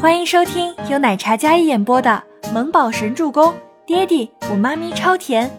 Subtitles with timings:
[0.00, 3.52] 欢迎收听由奶茶嘉一演播的《萌宝神助攻》，
[3.84, 5.50] 爹地我妈咪超甜，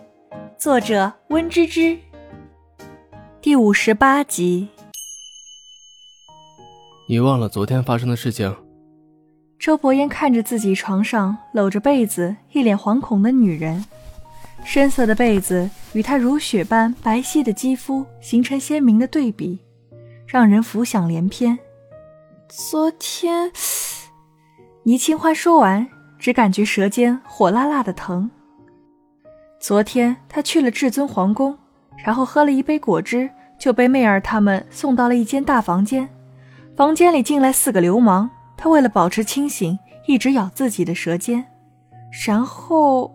[0.58, 2.00] 作者温芝芝。
[3.42, 4.70] 第五十八集。
[7.10, 8.56] 你忘了昨天发生的事情？
[9.60, 13.84] 周伯言看着自己床上搂着被子、一脸惶恐的女人，
[14.64, 19.60] 深色的被子与她如雪般白皙的肌肤形成鲜明的对比，
[20.26, 21.60] 让人浮想联翩。
[22.48, 23.52] 昨天。
[24.84, 25.86] 倪清欢说完，
[26.18, 28.30] 只感觉舌尖火辣辣的疼。
[29.60, 31.58] 昨天他去了至尊皇宫，
[32.04, 33.30] 然后喝了一杯果汁，
[33.60, 36.08] 就被媚儿他们送到了一间大房间。
[36.78, 41.46] 房间里进来四个流氓，他为了保持清醒，一直咬自己的舌尖。
[42.26, 43.14] 然后，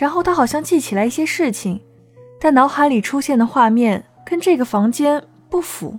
[0.00, 1.82] 然后他好像记起来一些事情，
[2.40, 5.98] 但脑海里出现的画面跟这个房间不符，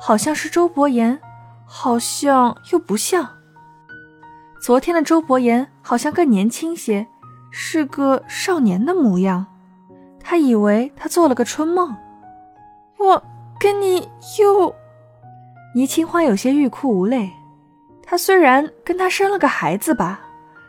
[0.00, 1.20] 好像是周伯言，
[1.64, 3.39] 好像又不像。
[4.60, 7.06] 昨天的周伯言好像更年轻些，
[7.50, 9.46] 是个少年的模样。
[10.22, 11.96] 他以为他做了个春梦。
[12.98, 13.22] 我
[13.58, 14.06] 跟你
[14.38, 14.74] 又……
[15.74, 17.30] 倪清欢有些欲哭无泪。
[18.02, 20.20] 他虽然跟他生了个孩子吧，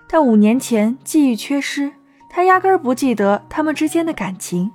[0.08, 1.92] 但五年前记忆缺失，
[2.30, 4.72] 他压根儿不记得他们之间的感情。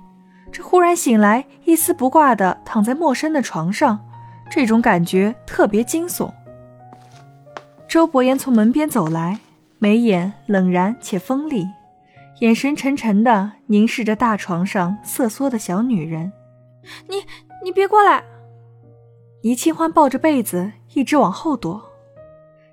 [0.51, 3.99] 这忽然醒来，一丝不挂的躺在陌生的床上，
[4.51, 6.31] 这种感觉特别惊悚。
[7.87, 9.39] 周伯言从门边走来，
[9.79, 11.65] 眉眼冷然且锋利，
[12.41, 16.31] 眼神沉沉的凝视着大床上瑟缩的小女人。
[17.07, 17.15] 你
[17.63, 18.21] 你别过来！
[19.41, 21.81] 倪清欢抱着被子一直往后躲，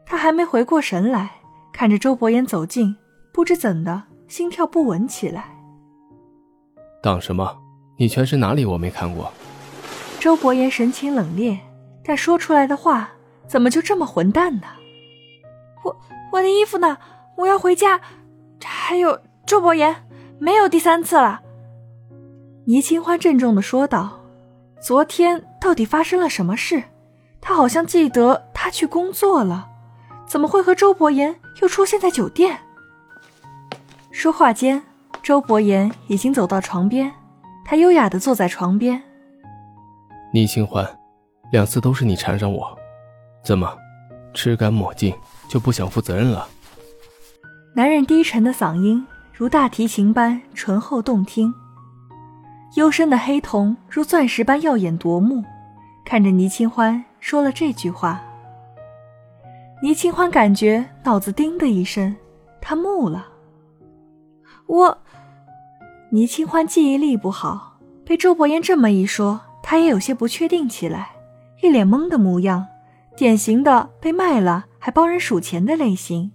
[0.05, 1.31] 她还没回过神来，
[1.73, 2.97] 看着周伯言走近，
[3.33, 5.45] 不知怎的心跳不稳起来。
[7.01, 7.57] 挡什么？
[7.97, 9.33] 你全身哪里我没看过？
[10.19, 11.57] 周伯言神情冷冽，
[12.05, 13.11] 但说出来的话
[13.47, 14.67] 怎么就这么混蛋呢？
[15.85, 15.97] 我
[16.33, 16.99] 我的衣服呢？
[17.37, 18.01] 我要回家。
[18.65, 20.07] 还有周伯言，
[20.39, 21.43] 没有第三次了。
[22.67, 24.21] 倪清欢郑重的说道
[24.81, 26.83] ：“昨天到底发生了什么事？
[27.41, 29.69] 他好像记得他去工作了，
[30.27, 32.59] 怎么会和周伯言又出现在酒店？”
[34.11, 34.83] 说话间，
[35.23, 37.13] 周伯言已经走到床边，
[37.67, 39.03] 他优雅的坐在床边。
[40.33, 40.89] 倪清欢，
[41.53, 42.79] 两次都是你缠上我，
[43.45, 43.77] 怎么，
[44.33, 45.15] 吃干抹净？
[45.49, 46.49] 就不想负责任了。
[47.75, 51.53] 男人低沉的嗓音如大提琴般醇厚动听，
[52.77, 55.43] 幽深的黑瞳如钻石般耀眼夺目。
[56.05, 58.23] 看着倪清欢说了这句话，
[59.83, 62.15] 倪清欢感觉脑子叮的一声，
[62.61, 63.27] 他木了。
[64.67, 64.99] 我，
[66.11, 71.13] 倪清欢记忆力不好，被周伯言这么一说，他也有些不确定起来，
[71.63, 72.67] 一脸懵的模样，
[73.17, 74.67] 典型的被卖了。
[74.85, 76.31] 还帮人数钱的类型。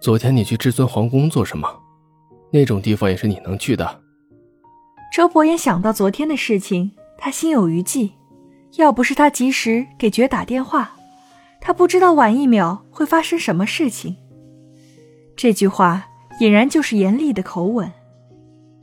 [0.00, 1.68] 昨天你去至尊皇宫做什么？
[2.52, 4.02] 那种地方也是你能去的。
[5.12, 8.12] 周伯言想到昨天的事情，他心有余悸。
[8.76, 10.94] 要不是他及时给爵打电话，
[11.60, 14.14] 他不知道晚一秒会发生什么事情。
[15.34, 16.06] 这句话
[16.40, 17.90] 俨然就是严厉的口吻。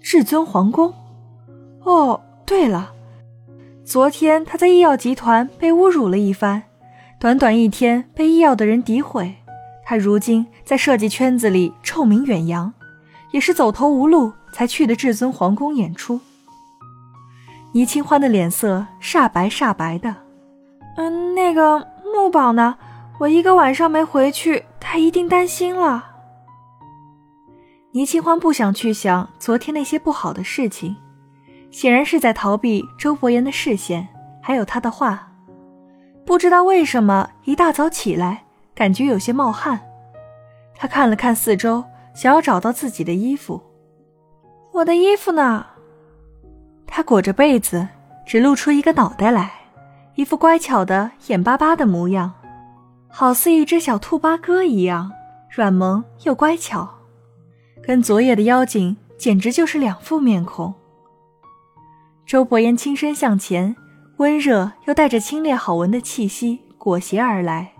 [0.01, 0.94] 至尊皇宫。
[1.85, 2.94] 哦，对了，
[3.85, 6.63] 昨天他在医药集团被侮辱了一番。
[7.21, 9.35] 短短一天被医药的人诋毁，
[9.85, 12.73] 他如今在设计圈子里臭名远扬，
[13.29, 16.19] 也是走投无路才去的至尊皇宫演出。
[17.73, 20.15] 倪清欢的脸色煞白煞白的，
[20.97, 22.75] 嗯，那个木宝呢？
[23.19, 26.03] 我一个晚上没回去，他一定担心了。
[27.91, 30.95] 倪清欢不想去想昨天那些不好的事情，
[31.69, 34.07] 显然是在逃避周伯言的视线，
[34.41, 35.27] 还有他的话。
[36.25, 38.43] 不知道为什么，一大早起来
[38.73, 39.81] 感觉有些冒汗。
[40.75, 41.83] 他看了看四周，
[42.13, 43.61] 想要找到自己的衣服。
[44.71, 45.65] 我的衣服呢？
[46.87, 47.87] 他裹着被子，
[48.25, 49.51] 只露出一个脑袋来，
[50.15, 52.33] 一副乖巧的眼巴巴的模样，
[53.09, 55.12] 好似一只小兔八哥一样，
[55.50, 56.89] 软萌又乖巧，
[57.83, 60.74] 跟昨夜的妖精简直就是两副面孔。
[62.25, 63.75] 周伯言轻身向前。
[64.21, 67.71] 温热又带着清冽好闻的气息裹挟而来，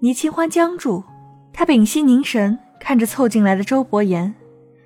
[0.00, 1.04] 倪清欢僵住，
[1.52, 4.34] 他屏息凝神看着凑进来的周伯言，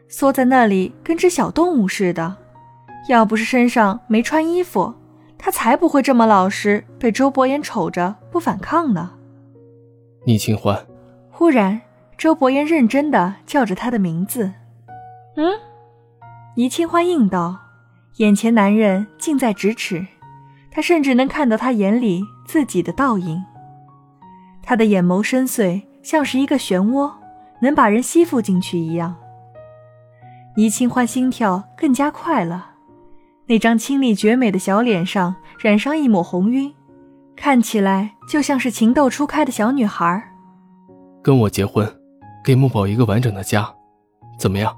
[0.09, 2.37] 缩在那里跟只小动物似的。
[3.09, 4.93] 要不是身上没穿衣服，
[5.39, 9.13] 他才不会这么老实，被周伯言瞅着不反抗呢。
[10.25, 10.85] 倪清欢，
[11.31, 11.81] 忽然，
[12.19, 14.53] 周伯言认真的叫着他的名字。
[15.37, 15.53] 嗯，
[16.57, 17.57] 倪清欢应道，
[18.17, 20.05] 眼前男人近在咫尺。
[20.77, 23.43] 他甚至能看到他眼里自己的倒影。
[24.63, 27.11] 他的眼眸深邃，像是一个漩涡，
[27.63, 29.17] 能把人吸附进去一样。
[30.55, 32.73] 倪清欢心跳更加快了，
[33.47, 36.75] 那张清丽绝美的小脸上染上一抹红晕，
[37.35, 40.31] 看起来就像是情窦初开的小女孩。
[41.23, 41.91] 跟我结婚，
[42.45, 43.67] 给木宝一个完整的家，
[44.39, 44.77] 怎么样？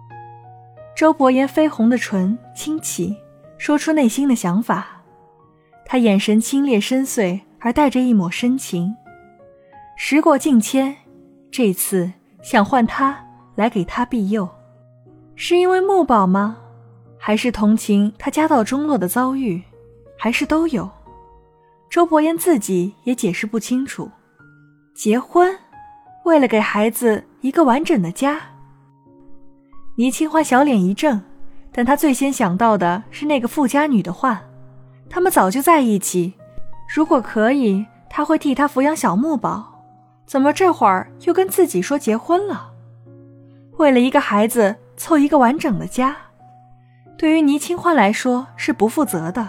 [0.97, 3.17] 周伯言绯红的唇轻启，
[3.59, 4.98] 说出内心的想法。
[5.91, 8.95] 他眼神清冽深邃，而带着一抹深情。
[9.97, 10.95] 时过境迁，
[11.51, 12.13] 这次
[12.43, 13.19] 想换他
[13.55, 14.47] 来给他庇佑。
[15.35, 16.59] 是因为木宝吗？
[17.17, 19.63] 还是同情他家道中落的遭遇？
[20.19, 20.91] 还是都有？
[21.89, 24.11] 周伯言自己也解释不清楚。
[24.95, 25.59] 结婚，
[26.27, 28.39] 为了给孩子一个完整的家。
[29.97, 31.19] 倪清欢小脸一怔，
[31.73, 34.43] 但她最先想到的是那个富家女的话。
[35.11, 36.35] 他们早就在一起，
[36.95, 39.81] 如果可以，他会替她抚养小木宝。
[40.27, 42.71] 怎么这会儿又跟自己说结婚了？
[43.79, 44.77] 为了一个孩子。
[44.99, 46.17] 凑一个完整的家，
[47.17, 49.49] 对于倪清欢来说是不负责的。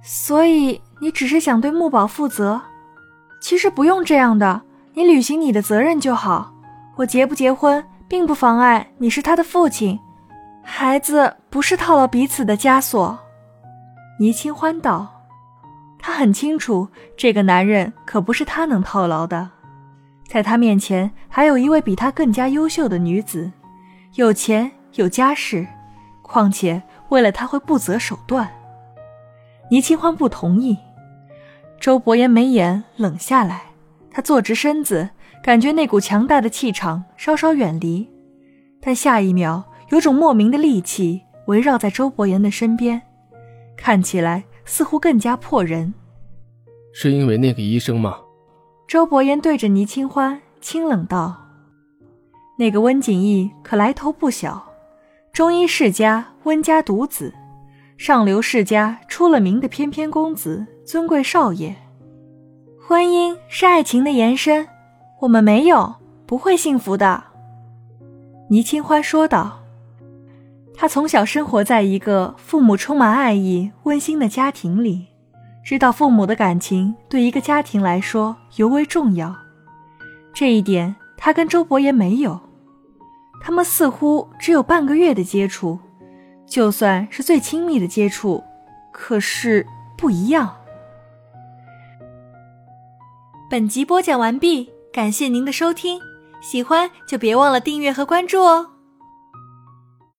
[0.00, 2.62] 所以你只是想对木宝负责，
[3.40, 4.62] 其实不用这样的，
[4.94, 6.54] 你履行你的责任就好。
[6.94, 9.98] 我结不结婚，并不妨碍你是他的父亲。
[10.62, 13.18] 孩子不是套牢彼此的枷锁。
[14.18, 15.22] 倪清欢道，
[15.98, 19.50] 他很清楚，这个男人可不是他能套牢的，
[20.28, 23.50] 在他面前还有一位比他更加优秀的女子。
[24.14, 25.66] 有钱有家世，
[26.20, 28.48] 况且为了他会不择手段。
[29.70, 30.76] 倪清欢不同意。
[31.80, 33.62] 周伯言眉眼冷下来，
[34.10, 35.08] 他坐直身子，
[35.42, 38.08] 感觉那股强大的气场稍稍远离，
[38.80, 43.02] 但下一秒有种莫名的戾气围绕在周伯言的身边，
[43.82, 45.92] 看起来似乎更加迫人。
[46.94, 48.16] 是因为那个医生吗？
[48.86, 51.36] 周伯言对着倪清欢清冷道。
[52.56, 54.64] 那个温景逸可来头不小，
[55.32, 57.34] 中医世家温家独子，
[57.98, 61.74] 上流世家出了名的翩翩公子、尊贵少爷。
[62.80, 64.68] 婚姻是爱情的延伸，
[65.22, 67.24] 我们没有，不会幸福的。
[68.48, 69.61] 倪清欢说道。
[70.82, 75.06] 他从小生活在一个父母充满爱意、温馨的家庭里，
[75.62, 79.32] 知道父母的感情对一个家庭来说尤为重要。
[80.34, 80.96] 这一点。
[81.16, 82.40] 他跟周伯言没有，
[83.40, 85.78] 他们似乎只有半个月的接触，
[86.44, 88.42] 就算是最亲密的接触，
[88.90, 89.64] 可是
[89.96, 90.52] 不一样。
[93.48, 96.00] 本集播讲完毕，感谢您的收听，
[96.40, 98.70] 喜欢就别忘了订阅和关注哦。